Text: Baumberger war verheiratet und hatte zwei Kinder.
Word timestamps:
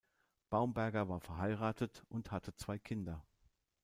Baumberger 0.49 1.09
war 1.09 1.19
verheiratet 1.19 2.03
und 2.09 2.31
hatte 2.31 2.55
zwei 2.55 2.79
Kinder. 2.79 3.23